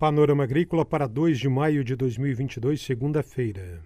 Panorama 0.00 0.44
Agrícola 0.44 0.82
para 0.82 1.06
2 1.06 1.38
de 1.38 1.46
maio 1.46 1.84
de 1.84 1.94
2022, 1.94 2.80
segunda-feira. 2.80 3.82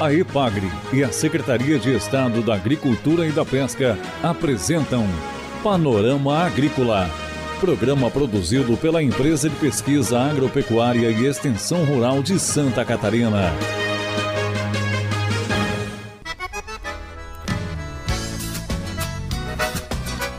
A 0.00 0.14
EPAGRE 0.14 0.68
e 0.92 1.02
a 1.02 1.10
Secretaria 1.10 1.80
de 1.80 1.92
Estado 1.96 2.42
da 2.42 2.54
Agricultura 2.54 3.26
e 3.26 3.32
da 3.32 3.44
Pesca 3.44 3.98
apresentam 4.22 5.04
Panorama 5.64 6.44
Agrícola, 6.44 7.10
programa 7.58 8.08
produzido 8.08 8.76
pela 8.76 9.02
Empresa 9.02 9.50
de 9.50 9.56
Pesquisa 9.56 10.20
Agropecuária 10.20 11.10
e 11.10 11.26
Extensão 11.26 11.84
Rural 11.84 12.22
de 12.22 12.38
Santa 12.38 12.84
Catarina. 12.84 13.50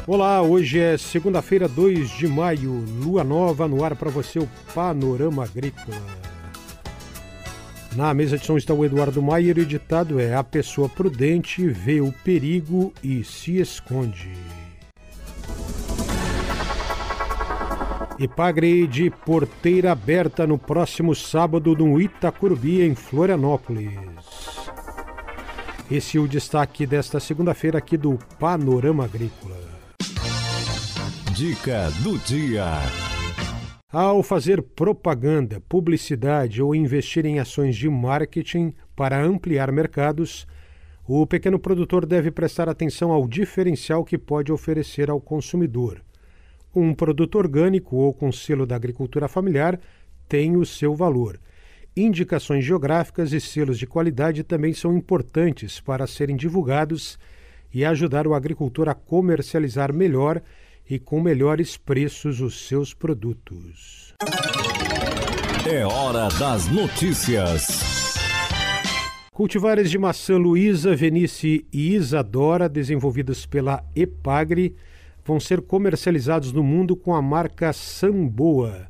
Olá, 0.08 0.40
hoje 0.40 0.80
é 0.80 1.00
segunda-feira, 1.00 1.68
2 1.68 2.12
de 2.12 2.28
maio, 2.28 2.86
lua 3.04 3.24
nova 3.24 3.68
no 3.68 3.84
ar 3.84 3.96
para 3.96 4.12
você, 4.12 4.38
o 4.38 4.48
Panorama 4.72 5.44
Agrícola. 5.44 6.00
Na 7.96 8.14
mesa 8.14 8.38
de 8.38 8.46
som 8.46 8.56
está 8.56 8.72
o 8.72 8.86
Eduardo 8.86 9.20
Maier, 9.20 9.58
o 9.58 9.66
ditado 9.66 10.20
é: 10.20 10.36
A 10.36 10.44
pessoa 10.44 10.88
prudente 10.88 11.68
vê 11.68 12.02
o 12.02 12.12
perigo 12.24 12.94
e 13.04 13.24
se 13.24 13.58
esconde. 13.58 14.32
Ipagre 18.20 18.86
de 18.86 19.10
porteira 19.10 19.92
aberta 19.92 20.46
no 20.46 20.60
próximo 20.60 21.16
sábado 21.16 21.76
no 21.76 22.00
Itacurubi, 22.00 22.84
em 22.84 22.94
Florianópolis. 22.94 23.90
Esse 25.90 26.20
é 26.20 26.22
o 26.22 26.28
destaque 26.28 26.86
desta 26.86 27.20
segunda-feira 27.20 27.80
aqui 27.80 27.98
do 27.98 28.20
Panorama 28.38 29.04
Agrícola. 29.06 29.75
Dica 31.36 31.90
do 32.02 32.18
dia. 32.20 32.64
Ao 33.92 34.24
fazer 34.24 34.62
propaganda, 34.62 35.62
publicidade 35.68 36.62
ou 36.62 36.74
investir 36.74 37.26
em 37.26 37.40
ações 37.40 37.76
de 37.76 37.90
marketing 37.90 38.74
para 38.96 39.22
ampliar 39.22 39.70
mercados, 39.70 40.48
o 41.06 41.28
pequeno 41.28 41.60
produtor 41.60 42.06
deve 42.06 42.32
prestar 42.32 42.70
atenção 42.70 43.12
ao 43.12 43.28
diferencial 43.28 44.06
que 44.06 44.18
pode 44.18 44.50
oferecer 44.50 45.10
ao 45.10 45.20
consumidor. 45.20 46.02
Um 46.74 46.94
produto 46.94 47.38
orgânico 47.38 47.98
ou 47.98 48.14
com 48.14 48.32
selo 48.32 48.66
da 48.66 48.78
agricultura 48.78 49.28
familiar 49.28 49.78
tem 50.30 50.56
o 50.56 50.66
seu 50.66 50.96
valor. 50.96 51.38
Indicações 51.98 52.64
geográficas 52.64 53.34
e 53.34 53.42
selos 53.42 53.78
de 53.78 53.86
qualidade 53.86 54.42
também 54.42 54.74
são 54.74 54.96
importantes 54.96 55.82
para 55.82 56.08
serem 56.08 56.38
divulgados 56.38 57.20
e 57.74 57.84
ajudar 57.84 58.26
o 58.26 58.34
agricultor 58.34 58.88
a 58.88 58.94
comercializar 58.94 59.94
melhor 59.94 60.42
e 60.90 61.00
com 61.00 61.20
melhores 61.20 61.78
preços 61.78 62.42
os 62.42 62.68
seus 62.68 62.94
produtos. 62.94 64.14
É 65.68 65.86
hora 65.86 66.30
das 66.38 66.68
notícias. 66.68 68.16
Cultivares 69.32 69.90
de 69.90 69.98
maçã 69.98 70.38
Luísa, 70.38 70.96
Venice 70.96 71.66
e 71.74 71.94
Isadora, 71.94 72.70
desenvolvidos 72.70 73.46
pela 73.46 73.84
Epagre, 73.96 74.76
vão 75.26 75.40
ser 75.40 75.62
comercializados 75.62 76.54
no 76.54 76.64
mundo 76.64 76.96
com 76.96 77.14
a 77.16 77.22
marca 77.22 77.74
Samboa, 77.74 78.88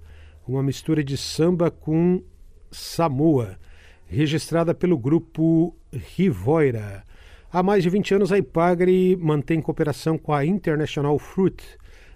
uma 0.48 0.62
mistura 0.62 1.04
de 1.04 1.18
samba 1.18 1.72
com 1.72 2.22
Samoa, 2.70 3.58
registrada 4.06 4.73
pelo 4.73 4.98
grupo 4.98 5.76
Rivoira. 5.92 7.04
Há 7.52 7.64
mais 7.64 7.82
de 7.82 7.90
20 7.90 8.16
anos, 8.16 8.32
a 8.32 8.38
Ipagre 8.38 9.16
mantém 9.16 9.62
cooperação 9.62 10.18
com 10.18 10.34
a 10.34 10.46
International 10.46 11.18
Fruit, 11.18 11.64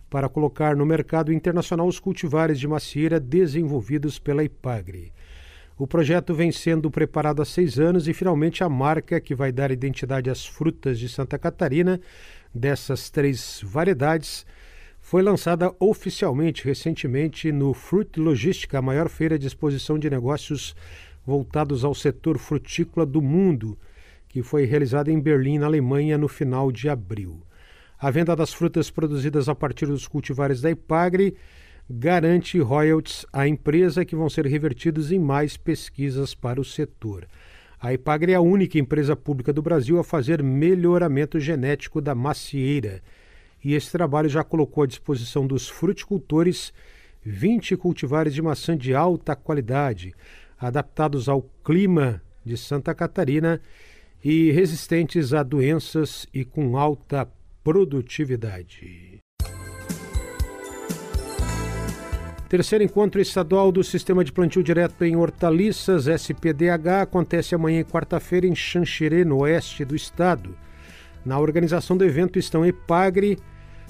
para 0.09 0.29
colocar 0.29 0.75
no 0.75 0.85
mercado 0.85 1.31
internacional 1.31 1.87
os 1.87 1.99
cultivares 1.99 2.59
de 2.59 2.67
macieira 2.67 3.19
desenvolvidos 3.19 4.17
pela 4.17 4.43
Ipagre. 4.43 5.11
O 5.77 5.87
projeto 5.87 6.33
vem 6.33 6.51
sendo 6.51 6.91
preparado 6.91 7.41
há 7.41 7.45
seis 7.45 7.79
anos 7.79 8.07
e 8.07 8.13
finalmente 8.13 8.63
a 8.63 8.69
marca 8.69 9.21
que 9.21 9.33
vai 9.33 9.51
dar 9.51 9.71
identidade 9.71 10.29
às 10.29 10.45
frutas 10.45 10.99
de 10.99 11.07
Santa 11.07 11.37
Catarina, 11.37 12.01
dessas 12.53 13.09
três 13.09 13.61
variedades, 13.63 14.45
foi 14.99 15.21
lançada 15.21 15.73
oficialmente 15.79 16.65
recentemente 16.65 17.51
no 17.51 17.73
Fruit 17.73 18.19
Logística, 18.19 18.77
a 18.77 18.81
maior 18.81 19.07
feira 19.07 19.39
de 19.39 19.47
exposição 19.47 19.97
de 19.97 20.09
negócios 20.09 20.75
voltados 21.25 21.85
ao 21.85 21.95
setor 21.95 22.37
frutícola 22.37 23.05
do 23.05 23.21
mundo, 23.21 23.77
que 24.27 24.43
foi 24.43 24.65
realizada 24.65 25.11
em 25.11 25.19
Berlim, 25.19 25.59
na 25.59 25.67
Alemanha, 25.67 26.17
no 26.17 26.27
final 26.27 26.71
de 26.71 26.89
abril. 26.89 27.41
A 28.01 28.09
venda 28.09 28.33
das 28.33 28.53
frutas 28.53 28.89
produzidas 28.89 29.49
a 29.49 29.53
partir 29.53 29.85
dos 29.85 30.07
cultivares 30.07 30.61
da 30.61 30.71
Ipagre 30.71 31.35
garante 31.89 32.57
royalties 32.57 33.25
à 33.33 33.45
empresa 33.45 34.05
que 34.05 34.15
vão 34.15 34.29
ser 34.29 34.45
revertidos 34.45 35.11
em 35.11 35.19
mais 35.19 35.57
pesquisas 35.57 36.33
para 36.33 36.61
o 36.61 36.63
setor. 36.63 37.27
A 37.77 37.93
Ipagre 37.93 38.31
é 38.31 38.35
a 38.35 38.41
única 38.41 38.79
empresa 38.79 39.17
pública 39.17 39.51
do 39.51 39.61
Brasil 39.61 39.99
a 39.99 40.03
fazer 40.03 40.41
melhoramento 40.41 41.41
genético 41.41 41.99
da 41.99 42.15
macieira. 42.15 43.01
E 43.61 43.73
esse 43.73 43.91
trabalho 43.91 44.29
já 44.29 44.45
colocou 44.45 44.83
à 44.83 44.87
disposição 44.87 45.45
dos 45.45 45.67
fruticultores 45.67 46.71
20 47.21 47.75
cultivares 47.75 48.33
de 48.33 48.41
maçã 48.41 48.77
de 48.77 48.95
alta 48.95 49.35
qualidade, 49.35 50.13
adaptados 50.57 51.27
ao 51.27 51.41
clima 51.65 52.21
de 52.45 52.55
Santa 52.55 52.95
Catarina 52.95 53.59
e 54.23 54.51
resistentes 54.51 55.33
a 55.33 55.43
doenças 55.43 56.25
e 56.33 56.45
com 56.45 56.77
alta 56.77 57.27
produtividade. 57.69 59.21
Terceiro 62.49 62.83
encontro 62.83 63.21
estadual 63.21 63.71
do 63.71 63.83
Sistema 63.83 64.23
de 64.23 64.31
Plantio 64.31 64.63
Direto 64.63 65.05
em 65.05 65.15
Hortaliças, 65.15 66.07
SPDH, 66.07 67.03
acontece 67.03 67.53
amanhã, 67.53 67.83
quarta-feira, 67.83 68.47
em 68.47 68.55
Xanxerê, 68.55 69.23
no 69.23 69.41
oeste 69.41 69.85
do 69.85 69.95
estado. 69.95 70.57
Na 71.23 71.37
organização 71.37 71.95
do 71.95 72.03
evento 72.03 72.39
estão 72.39 72.65
EPAGRE, 72.65 73.37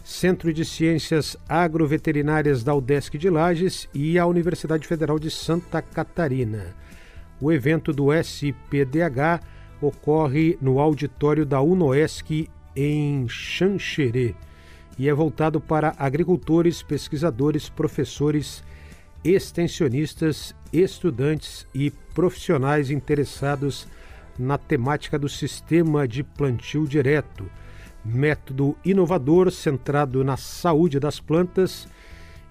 Centro 0.04 0.52
de 0.52 0.66
Ciências 0.66 1.38
Agroveterinárias 1.48 2.66
da 2.66 2.76
UDESC 2.76 3.18
de 3.18 3.30
Lages 3.30 3.88
e 3.94 4.20
a 4.20 4.26
Universidade 4.26 4.86
Federal 4.86 5.18
de 5.18 5.32
Santa 5.32 5.82
Catarina. 5.82 6.76
O 7.40 7.50
evento 7.50 7.94
do 7.94 8.12
SPDH 8.12 9.40
ocorre 9.82 10.58
no 10.60 10.82
auditório 10.82 11.46
da 11.46 11.62
UNOESC 11.62 12.50
em 12.75 13.28
Xanxerê 13.28 14.35
e 14.97 15.07
é 15.07 15.13
voltado 15.13 15.62
para 15.62 15.96
agricultores, 15.97 16.84
pesquisadores, 16.84 17.69
professores, 17.69 18.62
extensionistas, 19.24 20.53
estudantes 20.74 21.66
e 21.74 21.90
profissionais 22.13 22.91
interessados 22.91 23.88
na 24.38 24.57
temática 24.57 25.18
do 25.18 25.30
sistema 25.30 26.07
de 26.07 26.24
plantio 26.24 26.85
direto, 26.85 27.50
método 28.03 28.75
inovador 28.84 29.51
centrado 29.51 30.24
na 30.24 30.38
saúde 30.38 31.00
das 31.00 31.19
plantas 31.19 31.88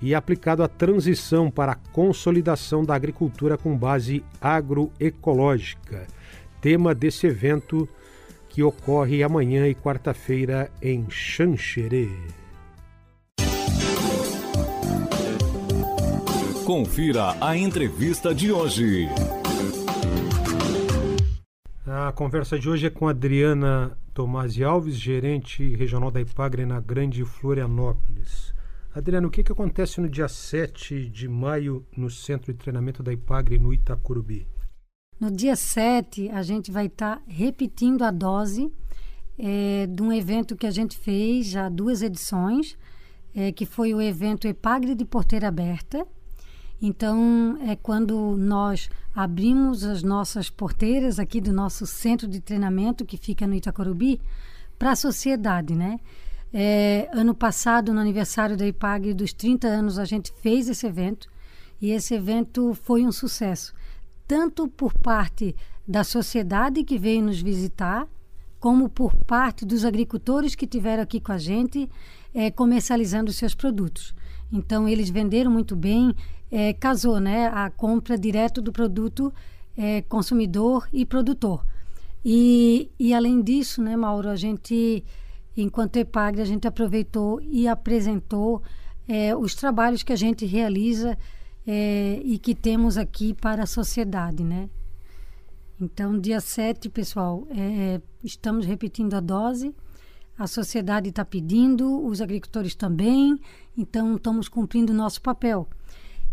e 0.00 0.14
aplicado 0.14 0.62
à 0.62 0.68
transição 0.68 1.50
para 1.50 1.72
a 1.72 1.78
consolidação 1.92 2.84
da 2.84 2.94
agricultura 2.94 3.58
com 3.58 3.76
base 3.76 4.24
agroecológica. 4.40 6.06
Tema 6.60 6.94
desse 6.94 7.26
evento 7.26 7.88
que 8.58 8.62
ocorre 8.64 9.22
amanhã 9.22 9.68
e 9.68 9.74
quarta-feira 9.76 10.68
em 10.82 11.08
Xanxerê. 11.08 12.08
Confira 16.66 17.36
a 17.40 17.56
entrevista 17.56 18.34
de 18.34 18.50
hoje. 18.50 19.06
A 21.86 22.10
conversa 22.10 22.58
de 22.58 22.68
hoje 22.68 22.88
é 22.88 22.90
com 22.90 23.06
Adriana 23.06 23.96
Tomasi 24.12 24.64
Alves, 24.64 24.96
gerente 24.96 25.76
regional 25.76 26.10
da 26.10 26.20
Ipagre 26.20 26.66
na 26.66 26.80
Grande 26.80 27.24
Florianópolis. 27.24 28.52
Adriana, 28.92 29.28
o 29.28 29.30
que, 29.30 29.44
que 29.44 29.52
acontece 29.52 30.00
no 30.00 30.08
dia 30.08 30.26
7 30.26 31.08
de 31.08 31.28
maio 31.28 31.86
no 31.96 32.10
Centro 32.10 32.52
de 32.52 32.58
Treinamento 32.58 33.04
da 33.04 33.12
Ipagre 33.12 33.56
no 33.56 33.72
Itacurubi? 33.72 34.48
No 35.20 35.32
dia 35.32 35.56
7, 35.56 36.30
a 36.30 36.42
gente 36.44 36.70
vai 36.70 36.86
estar 36.86 37.16
tá 37.16 37.22
repetindo 37.26 38.02
a 38.02 38.10
dose 38.12 38.72
é, 39.36 39.84
de 39.88 40.00
um 40.00 40.12
evento 40.12 40.54
que 40.54 40.66
a 40.66 40.70
gente 40.70 40.96
fez 40.96 41.46
já 41.46 41.68
duas 41.68 42.02
edições, 42.02 42.78
é, 43.34 43.50
que 43.50 43.66
foi 43.66 43.92
o 43.92 44.00
evento 44.00 44.46
Epagre 44.46 44.94
de 44.94 45.04
Porteira 45.04 45.48
Aberta. 45.48 46.06
Então, 46.80 47.58
é 47.66 47.74
quando 47.74 48.36
nós 48.36 48.88
abrimos 49.12 49.82
as 49.82 50.04
nossas 50.04 50.50
porteiras 50.50 51.18
aqui 51.18 51.40
do 51.40 51.52
nosso 51.52 51.84
centro 51.84 52.28
de 52.28 52.38
treinamento, 52.38 53.04
que 53.04 53.16
fica 53.16 53.44
no 53.44 53.56
Itacorubi, 53.56 54.20
para 54.78 54.92
a 54.92 54.96
sociedade, 54.96 55.74
né? 55.74 55.98
É, 56.54 57.10
ano 57.12 57.34
passado, 57.34 57.92
no 57.92 57.98
aniversário 57.98 58.56
da 58.56 58.64
IPAG 58.64 59.14
dos 59.14 59.32
30 59.32 59.66
anos, 59.66 59.98
a 59.98 60.04
gente 60.04 60.32
fez 60.40 60.68
esse 60.68 60.86
evento 60.86 61.28
e 61.82 61.90
esse 61.90 62.14
evento 62.14 62.72
foi 62.72 63.04
um 63.04 63.10
sucesso 63.10 63.74
tanto 64.28 64.68
por 64.68 64.92
parte 64.92 65.56
da 65.86 66.04
sociedade 66.04 66.84
que 66.84 66.98
veio 66.98 67.22
nos 67.22 67.40
visitar, 67.40 68.06
como 68.60 68.86
por 68.90 69.14
parte 69.24 69.64
dos 69.64 69.86
agricultores 69.86 70.54
que 70.54 70.66
tiveram 70.66 71.02
aqui 71.02 71.18
com 71.18 71.32
a 71.32 71.38
gente, 71.38 71.88
é, 72.34 72.50
comercializando 72.50 73.32
seus 73.32 73.54
produtos. 73.54 74.14
Então 74.52 74.86
eles 74.86 75.08
venderam 75.08 75.50
muito 75.50 75.74
bem, 75.74 76.14
é, 76.50 76.74
casou, 76.74 77.18
né? 77.18 77.46
A 77.46 77.70
compra 77.70 78.18
direto 78.18 78.60
do 78.60 78.70
produto 78.70 79.32
é, 79.76 80.02
consumidor 80.02 80.86
e 80.92 81.06
produtor. 81.06 81.64
E, 82.22 82.90
e 82.98 83.14
além 83.14 83.40
disso, 83.40 83.80
né, 83.80 83.96
Mauro, 83.96 84.28
a 84.28 84.36
gente, 84.36 85.02
enquanto 85.56 85.96
EPAGRE, 85.96 86.42
a 86.42 86.44
gente 86.44 86.68
aproveitou 86.68 87.40
e 87.40 87.66
apresentou 87.66 88.62
os 89.40 89.54
trabalhos 89.54 90.02
que 90.02 90.12
a 90.12 90.16
gente 90.16 90.44
realiza 90.44 91.16
é, 91.70 92.22
e 92.24 92.38
que 92.38 92.54
temos 92.54 92.96
aqui 92.96 93.34
para 93.34 93.64
a 93.64 93.66
sociedade, 93.66 94.42
né? 94.42 94.70
Então, 95.78 96.18
dia 96.18 96.40
7, 96.40 96.88
pessoal, 96.88 97.46
é, 97.50 98.00
estamos 98.24 98.64
repetindo 98.64 99.12
a 99.12 99.20
dose. 99.20 99.74
A 100.38 100.46
sociedade 100.46 101.10
está 101.10 101.26
pedindo, 101.26 102.02
os 102.06 102.22
agricultores 102.22 102.74
também. 102.74 103.38
Então, 103.76 104.16
estamos 104.16 104.48
cumprindo 104.48 104.94
o 104.94 104.96
nosso 104.96 105.20
papel. 105.20 105.68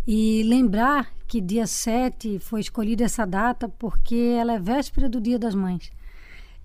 E 0.07 0.41
lembrar 0.43 1.11
que 1.27 1.41
dia 1.41 1.67
7 1.67 2.39
foi 2.39 2.61
escolhida 2.61 3.03
essa 3.03 3.25
data 3.25 3.67
porque 3.67 4.37
ela 4.39 4.53
é 4.53 4.59
véspera 4.59 5.09
do 5.09 5.19
Dia 5.19 5.37
das 5.37 5.53
Mães. 5.53 5.91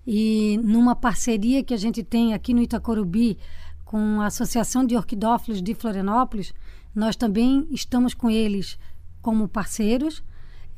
E 0.07 0.57
numa 0.63 0.95
parceria 0.95 1.61
que 1.61 1.73
a 1.73 1.77
gente 1.77 2.03
tem 2.03 2.33
aqui 2.33 2.53
no 2.53 2.61
Itacorubi 2.61 3.37
com 3.83 4.21
a 4.21 4.27
Associação 4.27 4.85
de 4.85 4.95
Orquidófilos 4.95 5.61
de 5.61 5.75
Florianópolis, 5.75 6.53
nós 6.93 7.15
também 7.15 7.67
estamos 7.71 8.13
com 8.13 8.29
eles 8.29 8.77
como 9.21 9.47
parceiros 9.47 10.23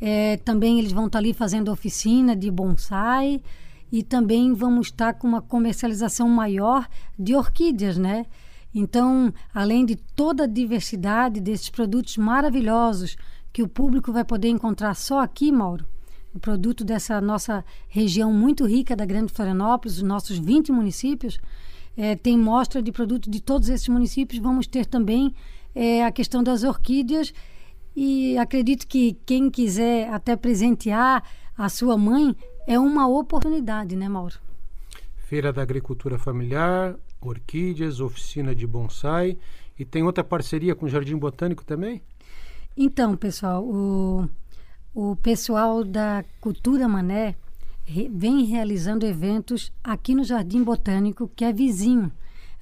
é, 0.05 0.35
também 0.35 0.79
eles 0.79 0.91
vão 0.91 1.05
estar 1.05 1.19
ali 1.19 1.33
fazendo 1.33 1.71
oficina 1.71 2.35
de 2.35 2.51
bonsai 2.51 3.41
e 3.89 4.03
também 4.03 4.53
vamos 4.53 4.87
estar 4.87 5.13
com 5.13 5.25
uma 5.25 5.41
comercialização 5.41 6.27
maior 6.27 6.89
de 7.17 7.33
orquídeas, 7.33 7.97
né? 7.97 8.25
Então, 8.75 9.33
além 9.53 9.85
de 9.85 9.95
toda 9.95 10.43
a 10.43 10.47
diversidade 10.47 11.39
desses 11.39 11.69
produtos 11.69 12.17
maravilhosos 12.17 13.15
que 13.53 13.63
o 13.63 13.67
público 13.67 14.11
vai 14.11 14.25
poder 14.25 14.49
encontrar 14.49 14.93
só 14.93 15.21
aqui, 15.21 15.53
Mauro, 15.53 15.85
o 16.35 16.39
produto 16.39 16.83
dessa 16.83 17.21
nossa 17.21 17.63
região 17.87 18.33
muito 18.33 18.65
rica 18.65 18.97
da 18.97 19.05
Grande 19.05 19.31
Florianópolis, 19.31 19.95
os 19.95 20.03
nossos 20.03 20.37
20 20.37 20.69
municípios, 20.73 21.39
é, 21.95 22.13
tem 22.13 22.37
mostra 22.37 22.81
de 22.81 22.91
produtos 22.91 23.31
de 23.31 23.39
todos 23.39 23.69
esses 23.69 23.87
municípios. 23.87 24.41
Vamos 24.41 24.67
ter 24.67 24.85
também 24.85 25.33
é, 25.75 26.05
a 26.05 26.11
questão 26.11 26.43
das 26.43 26.63
orquídeas 26.63 27.33
e 27.95 28.37
acredito 28.37 28.87
que 28.87 29.17
quem 29.25 29.49
quiser 29.49 30.09
até 30.09 30.35
presentear 30.35 31.23
a 31.57 31.69
sua 31.69 31.97
mãe 31.97 32.35
é 32.65 32.79
uma 32.79 33.07
oportunidade, 33.07 33.95
né, 33.95 34.09
Mauro? 34.09 34.35
Feira 35.15 35.53
da 35.53 35.61
Agricultura 35.61 36.17
Familiar, 36.17 36.95
orquídeas, 37.21 37.99
oficina 37.99 38.55
de 38.55 38.65
bonsai 38.65 39.37
e 39.77 39.85
tem 39.85 40.03
outra 40.03 40.23
parceria 40.23 40.75
com 40.75 40.85
o 40.85 40.89
Jardim 40.89 41.17
Botânico 41.17 41.63
também? 41.63 42.01
Então, 42.75 43.15
pessoal, 43.15 43.63
o, 43.63 44.27
o 44.93 45.15
pessoal 45.17 45.83
da 45.83 46.23
Cultura 46.41 46.87
Mané 46.87 47.35
re, 47.83 48.09
vem 48.13 48.45
realizando 48.45 49.05
eventos 49.05 49.71
aqui 49.83 50.15
no 50.15 50.23
Jardim 50.23 50.63
Botânico, 50.63 51.29
que 51.35 51.45
é 51.45 51.53
vizinho. 51.53 52.11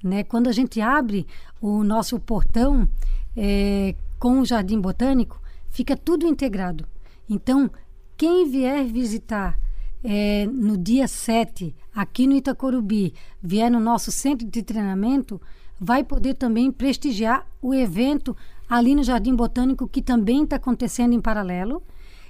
Né? 0.02 0.24
Quando 0.24 0.48
a 0.48 0.52
gente 0.52 0.80
abre 0.80 1.26
o 1.60 1.84
nosso 1.84 2.18
portão, 2.18 2.88
é, 3.36 3.94
com 4.18 4.40
o 4.40 4.44
Jardim 4.44 4.80
Botânico, 4.80 5.40
fica 5.70 5.96
tudo 5.96 6.26
integrado. 6.26 6.86
Então, 7.28 7.70
quem 8.16 8.48
vier 8.48 8.84
visitar 8.84 9.58
é, 10.04 10.46
no 10.46 10.76
dia 10.76 11.06
7, 11.06 11.74
aqui 11.94 12.26
no 12.26 12.34
Itacorubi, 12.34 13.14
vier 13.42 13.70
no 13.70 13.80
nosso 13.80 14.10
centro 14.10 14.46
de 14.46 14.62
treinamento, 14.62 15.40
vai 15.80 16.04
poder 16.04 16.34
também 16.34 16.70
prestigiar 16.70 17.46
o 17.60 17.74
evento 17.74 18.36
ali 18.68 18.94
no 18.94 19.02
Jardim 19.02 19.34
Botânico, 19.34 19.88
que 19.88 20.00
também 20.00 20.44
está 20.44 20.56
acontecendo 20.56 21.12
em 21.12 21.20
paralelo. 21.20 21.82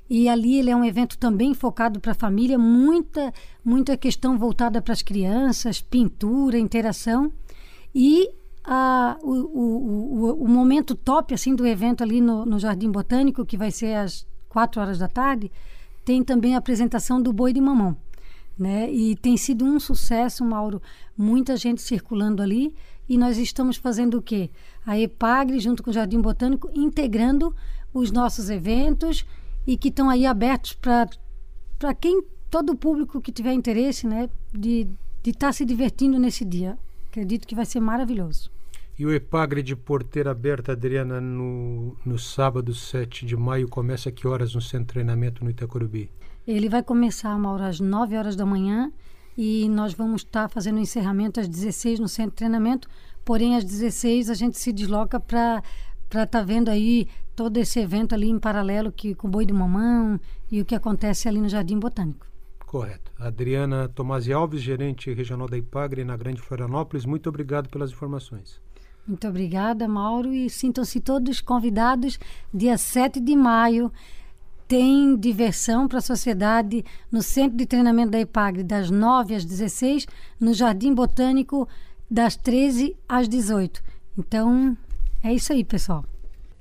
E 0.08 0.28
ali 0.28 0.58
ele 0.58 0.70
é 0.70 0.76
um 0.76 0.84
evento 0.84 1.16
também 1.16 1.54
focado 1.54 2.00
para 2.00 2.12
a 2.12 2.14
família, 2.14 2.58
muita, 2.58 3.32
muita 3.64 3.96
questão 3.96 4.38
voltada 4.38 4.82
para 4.82 4.92
as 4.92 5.02
crianças, 5.02 5.80
pintura, 5.80 6.58
interação. 6.58 7.32
E 7.94 8.30
o, 9.22 9.30
o, 9.30 10.30
o, 10.30 10.44
o, 10.44 10.48
momento 10.48 10.94
top 10.94 11.34
assim 11.34 11.54
do 11.54 11.66
evento 11.66 12.02
ali 12.02 12.20
no, 12.20 12.46
no 12.46 12.58
Jardim 12.58 12.90
Botânico, 12.90 13.44
que 13.44 13.56
vai 13.56 13.70
ser 13.70 13.94
às 13.94 14.26
quatro 14.48 14.80
horas 14.80 14.98
da 14.98 15.08
tarde, 15.08 15.50
tem 16.04 16.22
também 16.22 16.54
a 16.54 16.58
apresentação 16.58 17.20
do 17.20 17.32
Boi 17.32 17.52
de 17.52 17.60
Mamão. 17.60 17.96
Né? 18.58 18.90
E 18.92 19.16
tem 19.16 19.36
sido 19.36 19.64
um 19.64 19.80
sucesso, 19.80 20.44
Mauro. 20.44 20.80
Muita 21.16 21.56
gente 21.56 21.80
circulando 21.80 22.42
ali 22.42 22.74
e 23.08 23.18
nós 23.18 23.38
estamos 23.38 23.76
fazendo 23.76 24.18
o 24.18 24.22
quê? 24.22 24.50
A 24.86 24.98
EPAGRE, 24.98 25.58
junto 25.58 25.82
com 25.82 25.90
o 25.90 25.92
Jardim 25.92 26.20
Botânico, 26.20 26.70
integrando 26.74 27.54
os 27.92 28.10
nossos 28.10 28.50
eventos 28.50 29.24
e 29.66 29.76
que 29.76 29.88
estão 29.88 30.08
aí 30.08 30.26
abertos 30.26 30.74
para 30.74 31.94
quem, 31.94 32.22
todo 32.50 32.70
o 32.70 32.76
público 32.76 33.20
que 33.20 33.32
tiver 33.32 33.52
interesse, 33.52 34.06
né, 34.06 34.28
de 34.52 34.88
estar 35.24 35.48
tá 35.48 35.52
se 35.52 35.64
divertindo 35.64 36.18
nesse 36.18 36.44
dia. 36.44 36.78
Acredito 37.12 37.46
que 37.46 37.54
vai 37.54 37.66
ser 37.66 37.78
maravilhoso. 37.78 38.50
E 38.98 39.04
o 39.04 39.12
Epagre 39.12 39.62
de 39.62 39.76
Porteira 39.76 40.30
Aberta, 40.30 40.72
Adriana, 40.72 41.20
no, 41.20 41.94
no 42.06 42.18
sábado 42.18 42.74
7 42.74 43.26
de 43.26 43.36
maio, 43.36 43.68
começa 43.68 44.08
a 44.08 44.12
que 44.12 44.26
horas 44.26 44.54
no 44.54 44.62
centro 44.62 44.86
de 44.86 44.92
treinamento 44.94 45.44
no 45.44 45.50
Itacorubi? 45.50 46.10
Ele 46.48 46.70
vai 46.70 46.82
começar 46.82 47.36
hora 47.36 47.68
às 47.68 47.78
9 47.80 48.16
horas 48.16 48.34
da 48.34 48.46
manhã 48.46 48.90
e 49.36 49.68
nós 49.68 49.92
vamos 49.92 50.22
estar 50.22 50.48
fazendo 50.48 50.76
o 50.76 50.80
encerramento 50.80 51.38
às 51.38 51.46
16 51.46 52.00
no 52.00 52.08
centro 52.08 52.30
de 52.30 52.36
treinamento, 52.36 52.88
porém 53.22 53.56
às 53.56 53.64
16 53.64 54.30
a 54.30 54.34
gente 54.34 54.58
se 54.58 54.72
desloca 54.72 55.20
para 55.20 55.62
para 56.08 56.22
estar 56.22 56.40
tá 56.40 56.44
vendo 56.44 56.70
aí 56.70 57.08
todo 57.36 57.58
esse 57.58 57.78
evento 57.78 58.14
ali 58.14 58.28
em 58.30 58.38
paralelo 58.38 58.90
que 58.90 59.14
com 59.14 59.28
o 59.28 59.30
boi 59.30 59.44
de 59.44 59.52
mamão 59.52 60.18
e 60.50 60.62
o 60.62 60.64
que 60.64 60.74
acontece 60.74 61.28
ali 61.28 61.40
no 61.40 61.48
Jardim 61.48 61.78
Botânico. 61.78 62.31
Correto. 62.72 63.12
Adriana 63.18 63.86
Tomasi 63.86 64.32
Alves, 64.32 64.62
gerente 64.62 65.12
regional 65.12 65.46
da 65.46 65.58
Ipagre 65.58 66.04
na 66.04 66.16
Grande 66.16 66.40
Florianópolis, 66.40 67.04
muito 67.04 67.28
obrigado 67.28 67.68
pelas 67.68 67.90
informações. 67.90 68.58
Muito 69.06 69.28
obrigada, 69.28 69.86
Mauro, 69.86 70.32
e 70.32 70.48
sintam-se 70.48 70.98
todos 70.98 71.42
convidados 71.42 72.18
dia 72.52 72.78
7 72.78 73.20
de 73.20 73.36
maio. 73.36 73.92
Tem 74.66 75.14
diversão 75.18 75.86
para 75.86 75.98
a 75.98 76.00
sociedade 76.00 76.82
no 77.10 77.20
Centro 77.20 77.58
de 77.58 77.66
Treinamento 77.66 78.12
da 78.12 78.20
Ipagre, 78.20 78.62
das 78.62 78.88
9 78.90 79.34
às 79.34 79.44
16, 79.44 80.06
no 80.40 80.54
Jardim 80.54 80.94
Botânico, 80.94 81.68
das 82.10 82.36
13 82.36 82.96
às 83.06 83.28
18. 83.28 83.82
Então, 84.16 84.74
é 85.22 85.30
isso 85.34 85.52
aí, 85.52 85.62
pessoal. 85.62 86.06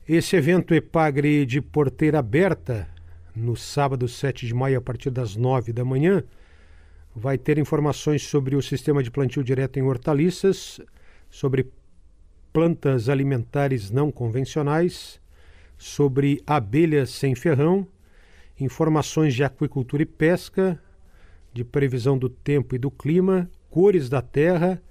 Esse 0.06 0.36
evento 0.36 0.74
Epagre 0.74 1.46
de 1.46 1.62
porteira 1.62 2.20
aberta 2.20 2.91
no 3.36 3.56
sábado 3.56 4.08
7 4.08 4.46
de 4.46 4.54
maio, 4.54 4.78
a 4.78 4.82
partir 4.82 5.10
das 5.10 5.36
9 5.36 5.72
da 5.72 5.86
manhã, 5.86 6.24
vai 7.16 7.38
ter 7.38 7.58
informações 7.58 8.24
sobre 8.24 8.56
o 8.56 8.62
sistema 8.62 9.04
de 9.04 9.12
plantio 9.12 9.44
direto 9.44 9.78
em 9.78 9.84
hortaliças, 9.84 10.80
sobre 11.30 11.72
plantas 12.52 13.10
alimentares 13.10 13.90
não 13.92 14.12
convencionais, 14.12 15.20
sobre 15.78 16.42
abelhas 16.46 17.10
sem 17.10 17.34
ferrão, 17.36 17.88
informações 18.60 19.34
de 19.34 19.44
aquicultura 19.44 20.04
e 20.04 20.06
pesca, 20.06 20.80
de 21.54 21.64
previsão 21.64 22.18
do 22.18 22.30
tempo 22.30 22.76
e 22.76 22.80
do 22.80 22.92
clima, 22.92 23.50
cores 23.70 24.10
da 24.10 24.22
terra, 24.22 24.82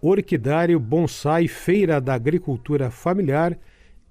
orquidário, 0.00 0.78
bonsai, 0.78 1.48
feira 1.48 2.00
da 2.00 2.14
agricultura 2.14 2.90
familiar 2.90 3.58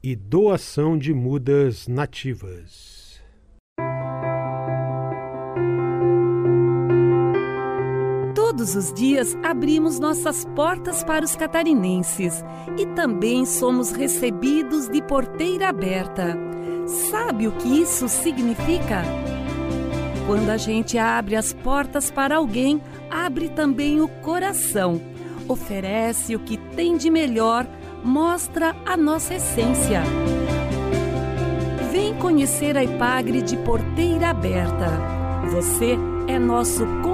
e 0.03 0.15
doação 0.15 0.97
de 0.97 1.13
mudas 1.13 1.87
nativas. 1.87 2.98
Todos 8.59 8.75
os 8.75 8.91
dias 8.91 9.37
abrimos 9.41 10.01
nossas 10.01 10.43
portas 10.53 11.01
para 11.01 11.23
os 11.23 11.33
catarinenses 11.33 12.43
e 12.77 12.85
também 12.87 13.45
somos 13.45 13.91
recebidos 13.91 14.89
de 14.89 15.01
porteira 15.01 15.69
aberta. 15.69 16.37
Sabe 17.09 17.47
o 17.47 17.53
que 17.53 17.81
isso 17.81 18.09
significa? 18.09 19.01
Quando 20.27 20.49
a 20.49 20.57
gente 20.57 20.97
abre 20.97 21.37
as 21.37 21.53
portas 21.53 22.11
para 22.11 22.35
alguém, 22.35 22.81
abre 23.09 23.47
também 23.47 24.01
o 24.01 24.09
coração, 24.09 25.01
oferece 25.47 26.35
o 26.35 26.39
que 26.39 26.57
tem 26.57 26.97
de 26.97 27.09
melhor, 27.09 27.65
mostra 28.03 28.75
a 28.85 28.97
nossa 28.97 29.35
essência. 29.35 30.03
Vem 31.93 32.13
conhecer 32.15 32.75
a 32.75 32.83
Ipagre 32.83 33.41
de 33.41 33.55
Porteira 33.55 34.31
Aberta. 34.31 34.99
Você 35.49 35.97
é 36.27 36.37
nosso 36.37 36.85